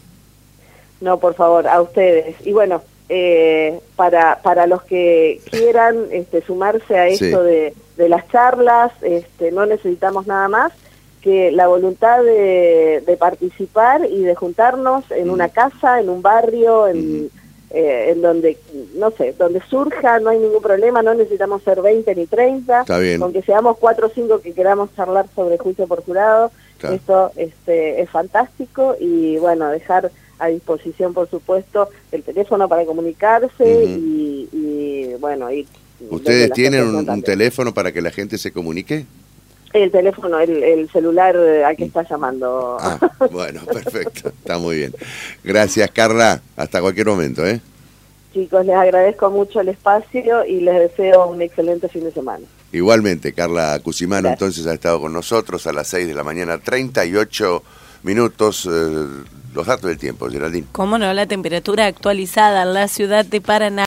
No, 1.01 1.19
por 1.19 1.35
favor, 1.35 1.67
a 1.67 1.81
ustedes. 1.81 2.35
Y 2.45 2.53
bueno, 2.53 2.81
eh, 3.09 3.79
para, 3.95 4.39
para 4.41 4.67
los 4.67 4.83
que 4.83 5.41
quieran 5.49 6.07
este, 6.11 6.41
sumarse 6.41 6.97
a 6.97 7.07
esto 7.07 7.43
de, 7.43 7.73
de, 7.97 8.09
las 8.09 8.27
charlas, 8.29 8.91
este, 9.01 9.51
no 9.51 9.65
necesitamos 9.65 10.27
nada 10.27 10.47
más 10.47 10.71
que 11.21 11.51
la 11.51 11.67
voluntad 11.67 12.23
de, 12.23 13.03
de 13.05 13.17
participar 13.17 14.05
y 14.05 14.21
de 14.21 14.35
juntarnos 14.35 15.09
en 15.11 15.29
una 15.29 15.49
casa, 15.49 15.99
en 15.99 16.09
un 16.09 16.21
barrio, 16.21 16.87
en, 16.87 17.29
eh, 17.71 18.11
en 18.11 18.21
donde, 18.21 18.57
no 18.95 19.11
sé, 19.11 19.33
donde 19.37 19.59
surja, 19.69 20.19
no 20.19 20.29
hay 20.29 20.39
ningún 20.39 20.61
problema, 20.61 21.01
no 21.01 21.13
necesitamos 21.13 21.61
ser 21.63 21.81
20 21.81 22.15
ni 22.15 22.25
30, 22.25 22.85
aunque 23.19 23.41
seamos 23.41 23.77
4 23.79 24.07
o 24.07 24.09
5 24.09 24.39
que 24.39 24.53
queramos 24.53 24.95
charlar 24.95 25.25
sobre 25.35 25.57
juicio 25.57 25.85
por 25.85 26.01
jurado, 26.05 26.51
esto 26.83 27.31
este, 27.35 28.01
es 28.01 28.09
fantástico 28.09 28.95
y 28.97 29.37
bueno, 29.39 29.69
dejar 29.69 30.09
a 30.39 30.47
disposición, 30.47 31.13
por 31.13 31.29
supuesto, 31.29 31.89
el 32.11 32.23
teléfono 32.23 32.67
para 32.67 32.85
comunicarse 32.85 33.85
y, 33.85 35.13
bueno, 35.19 35.51
y 35.51 35.67
¿Ustedes 36.09 36.51
tienen 36.51 36.93
un, 36.93 37.21
teléfono 37.23 37.73
para 37.73 37.91
que 37.91 38.01
la 38.01 38.11
gente 38.11 38.37
se 38.37 38.51
comunique? 38.51 39.05
El 39.73 39.91
teléfono, 39.91 40.39
el, 40.39 40.89
celular 40.91 41.35
a 41.65 41.75
que 41.75 41.85
está 41.85 42.03
llamando. 42.03 42.77
Ah, 42.79 42.99
bueno, 43.31 43.61
perfecto, 43.65 44.29
está 44.29 44.57
muy 44.57 44.77
bien. 44.77 44.93
Gracias, 45.43 45.89
Carla. 45.91 46.41
Hasta 46.55 46.81
cualquier 46.81 47.07
momento, 47.07 47.45
¿eh? 47.45 47.59
Chicos, 48.33 48.65
les 48.65 48.75
agradezco 48.75 49.29
mucho 49.31 49.61
el 49.61 49.69
espacio 49.69 50.45
y 50.45 50.59
les 50.59 50.77
deseo 50.79 51.27
un 51.27 51.41
excelente 51.41 51.87
fin 51.87 52.03
de 52.03 52.11
semana. 52.11 52.45
Igualmente, 52.73 53.31
Carla 53.31 53.79
Cusimano 53.81 54.27
entonces 54.27 54.67
ha 54.67 54.73
estado 54.73 54.99
con 54.99 55.13
nosotros 55.13 55.65
a 55.67 55.71
las 55.71 55.87
6 55.87 56.07
de 56.07 56.13
la 56.13 56.25
mañana, 56.25 56.57
38 56.57 57.63
minutos. 58.05 58.69
Eh, 58.71 59.05
los 59.55 59.67
datos 59.67 59.89
del 59.89 59.97
tiempo, 59.97 60.29
Geraldine. 60.29 60.67
Cómo 60.73 60.97
no, 60.97 61.13
la 61.13 61.25
temperatura 61.27 61.85
actualizada 61.85 62.63
en 62.63 62.73
la 62.73 62.87
ciudad 62.89 63.25
de 63.25 63.39
Paraná. 63.39 63.83